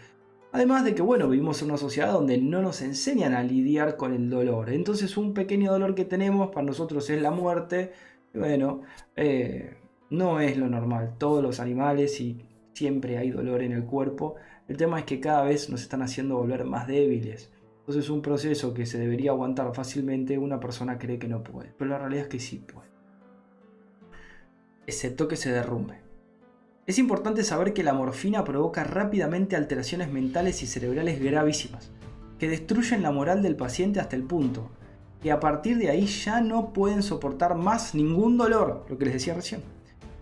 [0.51, 4.13] Además de que, bueno, vivimos en una sociedad donde no nos enseñan a lidiar con
[4.13, 4.69] el dolor.
[4.71, 7.91] Entonces un pequeño dolor que tenemos para nosotros es la muerte.
[8.33, 8.81] bueno,
[9.15, 9.77] eh,
[10.09, 11.15] no es lo normal.
[11.17, 12.41] Todos los animales y
[12.73, 14.35] siempre hay dolor en el cuerpo.
[14.69, 17.51] El tema es que cada vez nos están haciendo volver más débiles.
[17.79, 21.73] Entonces un proceso que se debería aguantar fácilmente, una persona cree que no puede.
[21.77, 22.87] Pero la realidad es que sí puede.
[24.87, 25.99] Excepto que se derrumbe.
[26.85, 31.91] Es importante saber que la morfina provoca rápidamente alteraciones mentales y cerebrales gravísimas,
[32.37, 34.71] que destruyen la moral del paciente hasta el punto
[35.21, 39.15] que a partir de ahí ya no pueden soportar más ningún dolor, lo que les
[39.15, 39.61] decía recién.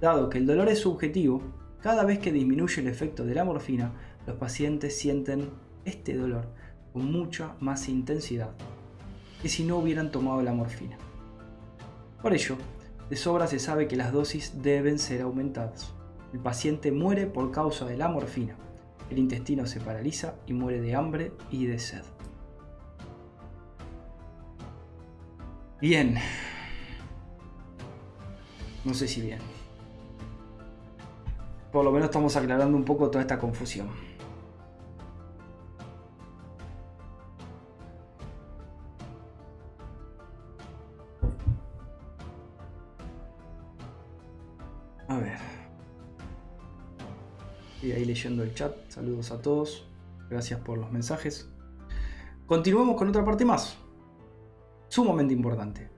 [0.01, 1.41] Dado que el dolor es subjetivo,
[1.81, 3.93] cada vez que disminuye el efecto de la morfina,
[4.27, 5.49] los pacientes sienten
[5.85, 6.45] este dolor
[6.91, 8.51] con mucha más intensidad
[9.41, 10.97] que si no hubieran tomado la morfina.
[12.21, 12.57] Por ello,
[13.09, 15.93] de sobra se sabe que las dosis deben ser aumentadas.
[16.33, 18.55] El paciente muere por causa de la morfina.
[19.09, 22.03] El intestino se paraliza y muere de hambre y de sed.
[25.79, 26.15] Bien.
[28.83, 29.39] No sé si bien.
[31.71, 34.06] Por lo menos estamos aclarando un poco toda esta confusión.
[48.07, 48.73] Leyendo el chat.
[48.89, 49.87] Saludos a todos.
[50.29, 51.49] Gracias por los mensajes.
[52.47, 53.77] Continuemos con otra parte más.
[54.87, 55.89] Sumamente importante.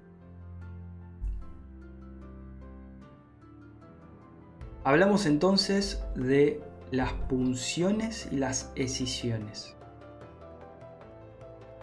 [4.83, 9.75] Hablamos entonces de las punciones y las escisiones.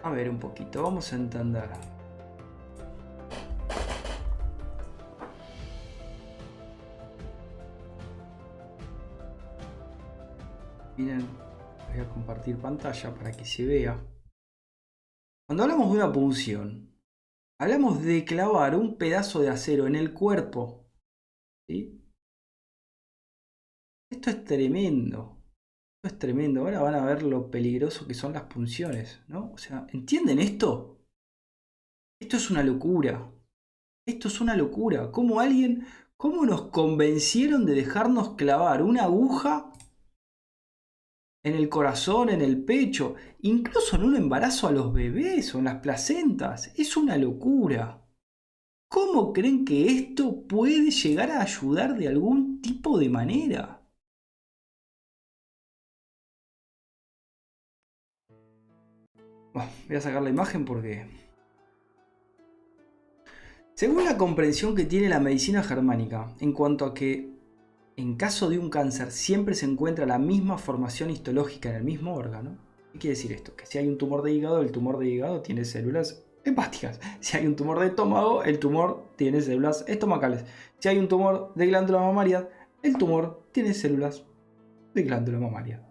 [0.03, 1.69] A ver un poquito, vamos a entender.
[10.97, 11.27] Miren,
[11.91, 14.03] voy a compartir pantalla para que se vea.
[15.47, 16.99] Cuando hablamos de una punción,
[17.61, 20.89] hablamos de clavar un pedazo de acero en el cuerpo.
[21.69, 22.03] ¿sí?
[24.11, 25.43] Esto es tremendo.
[26.03, 26.61] Esto es tremendo.
[26.61, 29.21] Ahora van a ver lo peligroso que son las punciones.
[29.27, 29.51] ¿no?
[29.53, 31.05] O sea, ¿entienden esto?
[32.19, 33.31] Esto es una locura.
[34.07, 35.11] Esto es una locura.
[35.11, 35.85] ¿Cómo alguien,
[36.17, 39.71] cómo nos convencieron de dejarnos clavar una aguja
[41.47, 45.65] en el corazón, en el pecho, incluso en un embarazo a los bebés o en
[45.65, 46.71] las placentas.
[46.75, 48.05] Es una locura.
[48.89, 53.73] ¿Cómo creen que esto puede llegar a ayudar de algún tipo de manera?
[59.87, 61.07] voy a sacar la imagen porque...
[63.73, 67.36] Según la comprensión que tiene la medicina germánica en cuanto a que
[67.97, 72.13] en caso de un cáncer siempre se encuentra la misma formación histológica en el mismo
[72.13, 72.55] órgano.
[72.93, 73.55] ¿Qué quiere decir esto?
[73.55, 76.99] Que si hay un tumor de hígado, el tumor de hígado tiene células hepáticas.
[77.19, 80.45] Si hay un tumor de estómago, el tumor tiene células estomacales.
[80.77, 82.47] Si hay un tumor de glándula mamaria,
[82.83, 84.23] el tumor tiene células
[84.93, 85.83] de glándula mamaria.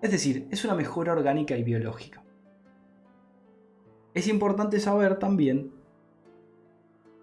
[0.00, 2.24] Es decir, es una mejora orgánica y biológica.
[4.14, 5.74] Es importante saber también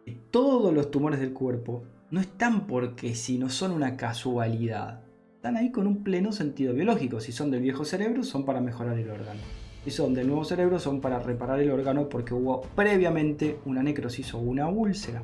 [0.05, 5.01] que todos los tumores del cuerpo no están porque si no son una casualidad.
[5.35, 7.21] Están ahí con un pleno sentido biológico.
[7.21, 9.39] Si son del viejo cerebro, son para mejorar el órgano.
[9.85, 14.33] Si son del nuevo cerebro, son para reparar el órgano porque hubo previamente una necrosis
[14.33, 15.23] o una úlcera.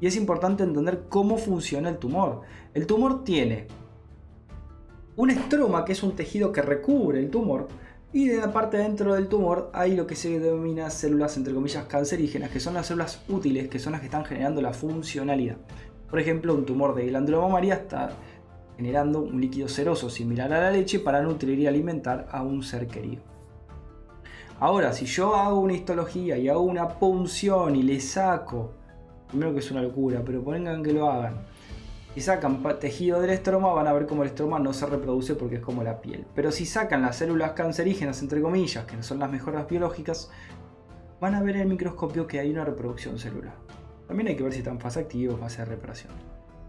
[0.00, 2.42] Y es importante entender cómo funciona el tumor.
[2.74, 3.66] El tumor tiene
[5.16, 7.66] un estroma, que es un tejido que recubre el tumor,
[8.10, 11.84] y de la parte dentro del tumor hay lo que se denomina células, entre comillas,
[11.84, 15.58] cancerígenas, que son las células útiles, que son las que están generando la funcionalidad.
[16.10, 18.10] Por ejemplo, un tumor de glándula mamaria está
[18.76, 22.86] generando un líquido ceroso similar a la leche para nutrir y alimentar a un ser
[22.86, 23.22] querido.
[24.60, 28.72] Ahora, si yo hago una histología y hago una punción y le saco,
[29.28, 31.34] primero que es una locura, pero pongan que lo hagan,
[32.14, 35.56] si sacan tejido del estroma, van a ver cómo el estroma no se reproduce porque
[35.56, 36.24] es como la piel.
[36.34, 40.30] Pero si sacan las células cancerígenas, entre comillas, que son las mejoras biológicas,
[41.20, 43.54] van a ver en el microscopio que hay una reproducción celular.
[44.08, 46.12] También hay que ver si están en fase activa o fase de reparación.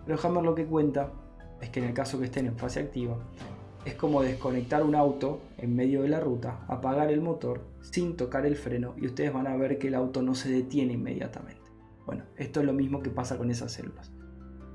[0.05, 1.11] Pero Hammer lo que cuenta
[1.61, 3.17] es que en el caso que estén en fase activa,
[3.85, 8.45] es como desconectar un auto en medio de la ruta, apagar el motor sin tocar
[8.45, 11.61] el freno y ustedes van a ver que el auto no se detiene inmediatamente.
[12.05, 14.11] Bueno, esto es lo mismo que pasa con esas células.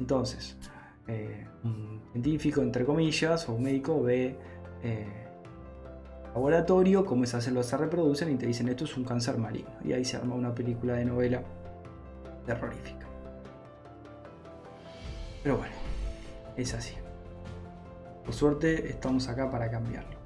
[0.00, 0.56] Entonces,
[1.06, 4.38] eh, un científico, entre comillas, o un médico ve
[4.82, 5.06] eh,
[6.34, 9.70] laboratorio cómo esas células se reproducen y te dicen esto es un cáncer maligno.
[9.84, 11.42] Y ahí se arma una película de novela
[12.44, 13.06] terrorífica.
[15.42, 15.74] Pero bueno,
[16.56, 16.94] es así.
[18.24, 20.16] Por suerte estamos acá para cambiarlo.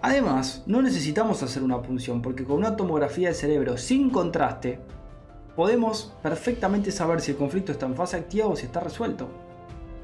[0.00, 4.78] Además, no necesitamos hacer una punción porque con una tomografía del cerebro sin contraste
[5.56, 9.28] podemos perfectamente saber si el conflicto está en fase activa o si está resuelto.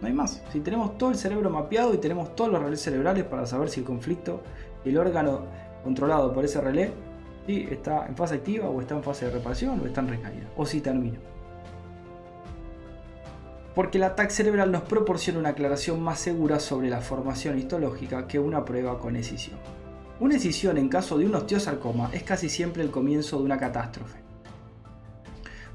[0.00, 0.42] No hay más.
[0.52, 3.80] Si tenemos todo el cerebro mapeado y tenemos todos los relés cerebrales para saber si
[3.80, 4.42] el conflicto,
[4.84, 5.42] el órgano
[5.84, 6.92] controlado por ese relé,
[7.46, 10.48] si está en fase activa o está en fase de reparación o está en recaída,
[10.56, 11.18] o si termina.
[13.74, 18.38] Porque el ataque cerebral nos proporciona una aclaración más segura sobre la formación histológica que
[18.38, 19.58] una prueba con escisión.
[20.20, 24.20] Una escisión en caso de un osteosarcoma es casi siempre el comienzo de una catástrofe.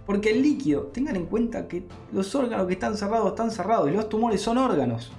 [0.05, 3.93] Porque el líquido, tengan en cuenta que los órganos que están cerrados están cerrados y
[3.93, 5.12] los tumores son órganos.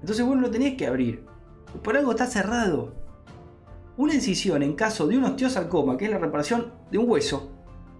[0.00, 1.24] Entonces vos no lo tenés que abrir.
[1.82, 3.05] Por algo está cerrado.
[3.98, 7.48] Una incisión en caso de un osteosarcoma, que es la reparación de un hueso,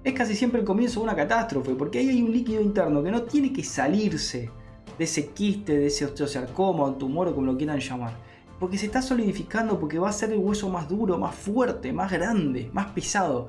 [0.05, 3.11] es casi siempre el comienzo de una catástrofe, porque ahí hay un líquido interno que
[3.11, 4.51] no tiene que salirse
[4.99, 8.15] de ese quiste, de ese osteosarcoma o tumor o como lo quieran llamar.
[8.61, 12.13] Porque se está solidificando, porque va a ser el hueso más duro, más fuerte, más
[12.13, 13.49] grande, más pesado.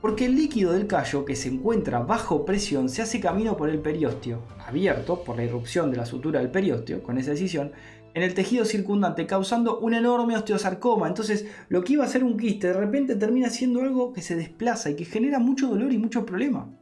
[0.00, 3.80] Porque el líquido del callo que se encuentra bajo presión se hace camino por el
[3.80, 7.72] periósteo, abierto por la irrupción de la sutura del periósteo, con esa decisión,
[8.14, 11.08] en el tejido circundante, causando un enorme osteosarcoma.
[11.08, 14.36] Entonces, lo que iba a ser un quiste de repente termina siendo algo que se
[14.36, 16.74] desplaza y que genera mucho dolor y mucho problema.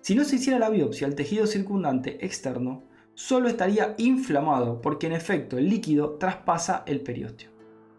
[0.00, 5.12] Si no se hiciera la biopsia, el tejido circundante externo solo estaría inflamado porque en
[5.12, 7.50] efecto el líquido traspasa el periósteo,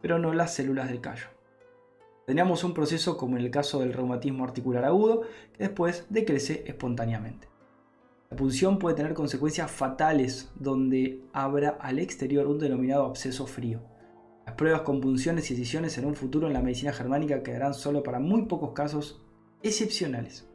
[0.01, 1.27] pero no las células del callo.
[2.25, 5.21] Teníamos un proceso como en el caso del reumatismo articular agudo,
[5.53, 7.47] que después decrece espontáneamente.
[8.29, 13.81] La punción puede tener consecuencias fatales donde habrá al exterior un denominado absceso frío.
[14.45, 18.03] Las pruebas con punciones y escisiones en un futuro en la medicina germánica quedarán solo
[18.03, 19.21] para muy pocos casos
[19.63, 20.47] excepcionales.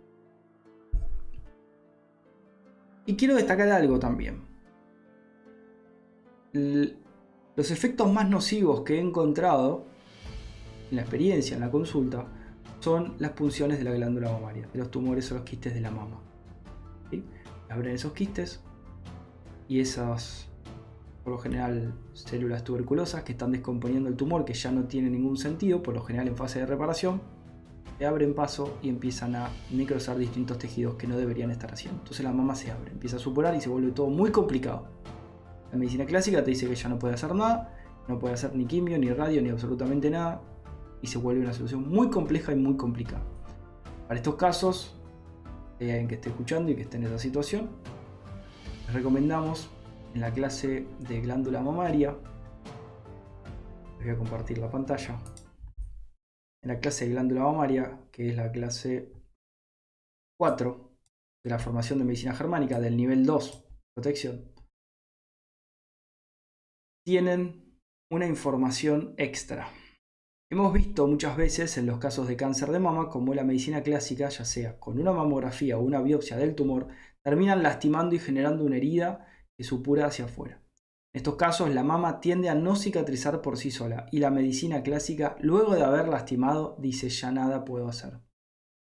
[3.07, 4.43] Y quiero destacar algo también.
[6.53, 9.87] Los efectos más nocivos que he encontrado
[10.91, 12.27] en la experiencia, en la consulta,
[12.81, 15.91] son las punciones de la glándula mamaria, de los tumores o los quistes de la
[15.91, 16.21] mama.
[17.73, 18.61] Abren esos quistes
[19.67, 20.49] y esas,
[21.25, 25.39] por lo general, células tuberculosas que están descomponiendo el tumor, que ya no tiene ningún
[25.39, 27.23] sentido, por lo general en fase de reparación,
[27.99, 32.01] se abren paso y empiezan a necrosar distintos tejidos que no deberían estar haciendo.
[32.01, 34.89] Entonces la mama se abre, empieza a supurar y se vuelve todo muy complicado.
[35.71, 37.75] La medicina clásica te dice que ya no puede hacer nada,
[38.07, 40.43] no puede hacer ni quimio, ni radio, ni absolutamente nada,
[41.01, 43.23] y se vuelve una solución muy compleja y muy complicada.
[44.09, 44.95] Para estos casos,
[45.83, 47.71] hay alguien que esté escuchando y que esté en esa situación,
[48.87, 49.71] les recomendamos
[50.15, 52.17] en la clase de glándula mamaria,
[53.99, 55.19] les voy a compartir la pantalla,
[56.63, 59.13] en la clase de glándula mamaria, que es la clase
[60.39, 60.91] 4
[61.45, 63.65] de la formación de medicina germánica del nivel 2,
[63.95, 64.53] protección,
[67.05, 67.79] tienen
[68.11, 69.69] una información extra.
[70.53, 74.29] Hemos visto muchas veces en los casos de cáncer de mama como la medicina clásica,
[74.29, 76.89] ya sea con una mamografía o una biopsia del tumor,
[77.25, 79.27] terminan lastimando y generando una herida
[79.57, 80.61] que supura hacia afuera.
[81.15, 84.83] En estos casos la mama tiende a no cicatrizar por sí sola y la medicina
[84.83, 88.21] clásica, luego de haber lastimado, dice ya nada puedo hacer.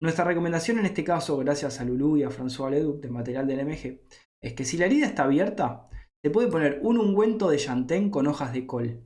[0.01, 3.63] Nuestra recomendación en este caso, gracias a Lulu y a François Leduc de material del
[3.63, 4.01] MG,
[4.41, 5.87] es que si la herida está abierta,
[6.19, 9.03] se puede poner un ungüento de chantén con hojas de col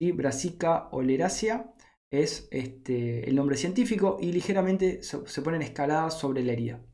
[0.00, 1.74] Brassica oleracea
[2.10, 6.84] es este, el nombre científico y ligeramente se, ponen escaladas sobre la herida.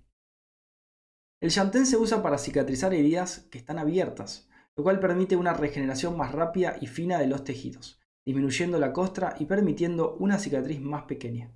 [1.42, 6.16] El chantén se usa para cicatrizar heridas que están abiertas, lo cual permite una regeneración
[6.16, 11.05] más rápida y fina de los tejidos, disminuyendo la costra y permitiendo una cicatriz más
[11.05, 11.53] pequeña.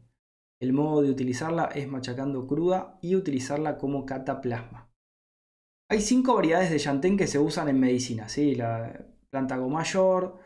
[0.61, 4.91] El modo de utilizarla es machacando cruda y utilizarla como cataplasma.
[5.91, 8.55] Hay cinco variedades de llantén que se usan en medicina, ¿sí?
[8.55, 10.39] La plántago mayor,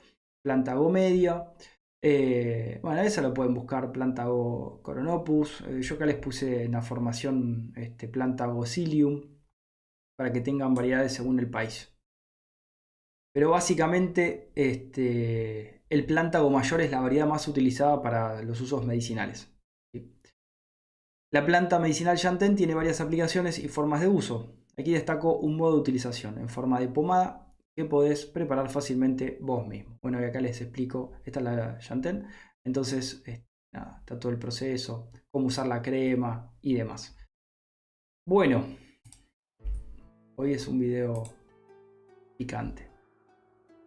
[0.49, 1.53] plántago media.
[2.03, 5.63] Eh, bueno, esa lo pueden buscar plántago coronopus.
[5.69, 9.21] Eh, yo acá les puse en la formación este, plántago cilium
[10.17, 11.95] para que tengan variedades según el país.
[13.35, 19.55] Pero básicamente este, el plántago mayor es la variedad más utilizada para los usos medicinales.
[21.31, 24.55] La planta medicinal Yantén tiene varias aplicaciones y formas de uso.
[24.79, 27.48] Aquí destaco un modo de utilización en forma de pomada
[27.79, 30.01] que podés preparar fácilmente vos mismo.
[30.03, 32.27] Bueno, y acá les explico, esta es la Yantén,
[32.65, 37.17] entonces está todo el proceso, cómo usar la crema y demás.
[38.27, 38.65] Bueno,
[40.35, 41.23] hoy es un video
[42.37, 42.91] picante.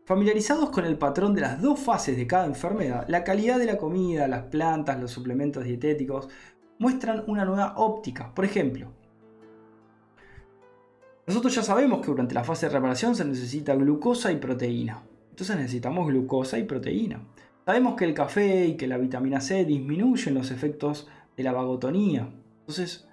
[0.05, 3.77] Familiarizados con el patrón de las dos fases de cada enfermedad, la calidad de la
[3.77, 6.29] comida, las plantas, los suplementos dietéticos
[6.79, 8.33] muestran una nueva óptica.
[8.33, 8.93] Por ejemplo,
[11.27, 15.03] nosotros ya sabemos que durante la fase de reparación se necesita glucosa y proteína.
[15.29, 17.21] Entonces necesitamos glucosa y proteína.
[17.65, 21.07] Sabemos que el café y que la vitamina C disminuyen los efectos
[21.37, 22.27] de la vagotonía.
[22.61, 23.07] Entonces,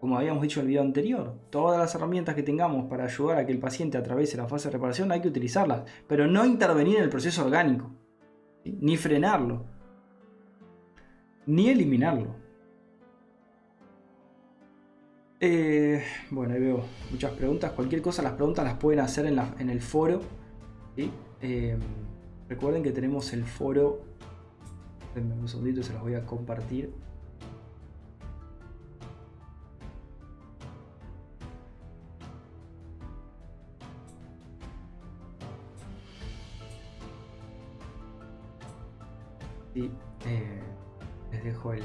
[0.00, 3.46] como habíamos dicho en el video anterior, todas las herramientas que tengamos para ayudar a
[3.46, 7.04] que el paciente atraviese la fase de reparación hay que utilizarlas, pero no intervenir en
[7.04, 7.90] el proceso orgánico,
[8.64, 9.66] ni frenarlo,
[11.44, 12.39] ni eliminarlo.
[15.42, 17.72] Eh, bueno, ahí veo muchas preguntas.
[17.72, 20.20] Cualquier cosa, las preguntas las pueden hacer en, el foro.
[21.42, 21.78] Eh,
[22.48, 24.02] recuerden que tenemos el foro.
[25.14, 26.92] Denme un segundito y se los voy a compartir.
[39.74, 39.84] Y
[40.26, 40.60] eh,
[41.32, 41.82] les dejo el,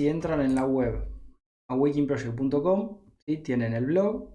[0.00, 1.06] si entran en la web
[1.68, 3.00] awakingproject.com,
[3.44, 4.30] tienen el blog,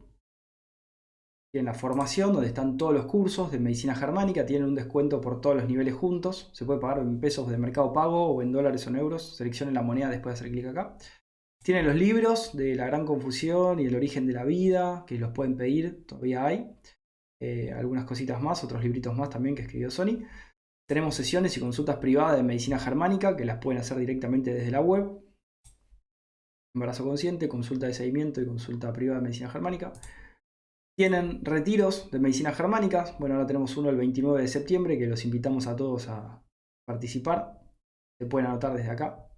[1.52, 5.42] tienen la formación donde están todos los cursos de medicina germánica, tienen un descuento por
[5.42, 8.86] todos los niveles juntos, se puede pagar en pesos de mercado pago o en dólares
[8.86, 10.98] o en euros, seleccionen la moneda después de hacer clic acá.
[11.64, 15.32] Tienen los libros de la gran confusión y el origen de la vida, que los
[15.32, 16.78] pueden pedir, todavía hay.
[17.42, 20.28] Eh, algunas cositas más, otros libritos más también que escribió Sony.
[20.88, 24.82] Tenemos sesiones y consultas privadas de medicina germánica que las pueden hacer directamente desde la
[24.82, 25.25] web
[26.76, 29.94] embarazo consciente, consulta de seguimiento y consulta privada de medicina germánica.
[30.98, 33.16] Tienen retiros de medicina germánica.
[33.20, 36.44] Bueno, ahora tenemos uno el 29 de septiembre que los invitamos a todos a
[36.86, 37.62] participar.
[38.20, 39.30] Se pueden anotar desde acá.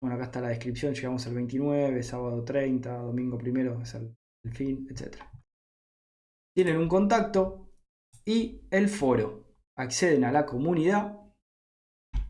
[0.00, 0.94] Bueno, acá está la descripción.
[0.94, 5.16] Llegamos el 29, sábado 30, domingo primero es el, el fin, etc.
[6.54, 7.70] Tienen un contacto
[8.24, 9.44] y el foro.
[9.76, 11.18] Acceden a la comunidad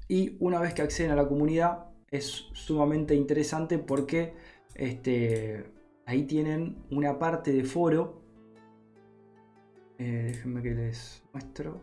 [0.09, 4.35] y una vez que acceden a la comunidad es sumamente interesante porque
[4.75, 5.65] este,
[6.07, 8.23] ahí tienen una parte de foro.
[9.99, 11.81] Eh, déjenme que les muestro.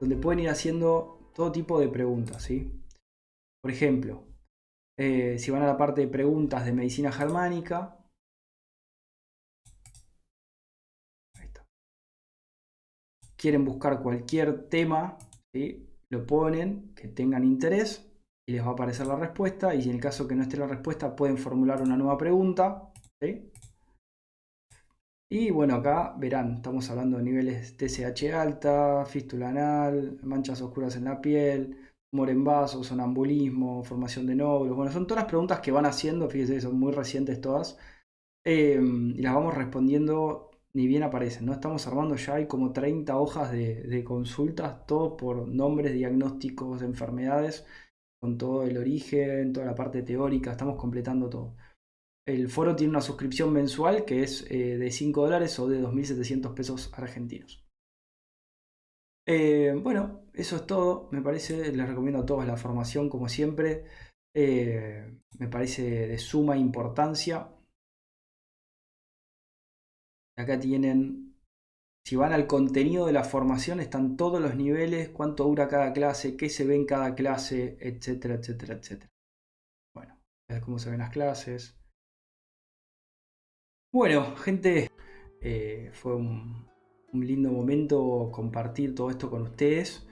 [0.00, 2.42] Donde pueden ir haciendo todo tipo de preguntas.
[2.42, 2.70] ¿sí?
[3.62, 4.24] Por ejemplo,
[4.98, 7.96] eh, si van a la parte de preguntas de medicina germánica,
[13.36, 15.18] quieren buscar cualquier tema
[16.10, 18.10] lo ponen, que tengan interés
[18.48, 19.74] y les va a aparecer la respuesta.
[19.74, 22.92] Y en el caso que no esté la respuesta, pueden formular una nueva pregunta.
[25.28, 31.04] Y bueno, acá verán, estamos hablando de niveles TSH alta, fístula anal, manchas oscuras en
[31.04, 31.76] la piel,
[32.10, 34.76] tumor en vaso, sonambulismo, formación de nódulos.
[34.76, 37.76] Bueno, son todas las preguntas que van haciendo, fíjense, son muy recientes todas.
[38.44, 41.46] Eh, y las vamos respondiendo ni bien aparecen.
[41.46, 41.54] ¿no?
[41.54, 47.64] Estamos armando ya, hay como 30 hojas de, consultas, todo por nombres, diagnósticos de enfermedades,
[48.20, 51.56] con todo el origen, toda la parte teórica, estamos completando todo.
[52.26, 56.52] El foro tiene una suscripción mensual que es eh, de 5 dólares o de 2.700
[56.52, 57.64] pesos argentinos.
[59.26, 61.08] Eh, bueno, eso es todo.
[61.10, 63.84] Me parece, les recomiendo a todos la formación como siempre.
[64.34, 67.55] Eh, me parece de suma importancia
[70.38, 71.34] Acá tienen,
[72.04, 76.36] si van al contenido de la formación, están todos los niveles, cuánto dura cada clase,
[76.36, 79.10] qué se ve en cada clase, etcétera, etcétera, etcétera.
[79.94, 80.18] Bueno,
[80.50, 81.78] a cómo se ven las clases.
[83.92, 84.90] Bueno, gente,
[85.40, 86.66] eh, fue un,
[87.14, 90.06] lindo momento compartir todo esto con ustedes.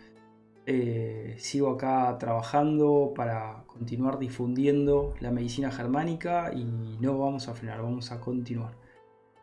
[0.64, 6.64] Eh, sigo acá trabajando para continuar difundiendo la medicina germánica y
[6.98, 8.83] no vamos a frenar, vamos a continuar.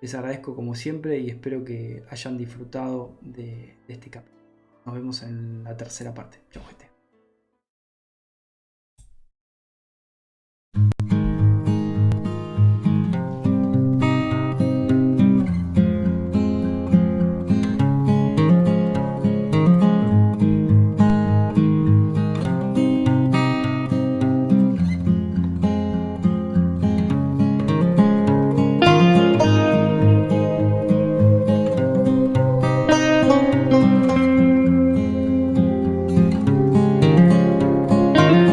[0.01, 4.41] Les agradezco como siempre y espero que hayan disfrutado de, este capítulo.
[4.85, 6.39] Nos vemos en la tercera parte.
[6.51, 6.90] Chau, gente.